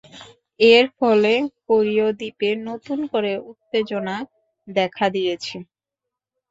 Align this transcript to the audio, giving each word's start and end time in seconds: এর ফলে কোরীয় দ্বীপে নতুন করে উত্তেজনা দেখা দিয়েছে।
এর 0.59 0.85
ফলে 0.97 1.33
কোরীয় 1.67 2.07
দ্বীপে 2.19 2.49
নতুন 2.67 2.99
করে 3.11 3.31
উত্তেজনা 3.51 4.15
দেখা 4.67 5.05
দিয়েছে। 5.15 5.55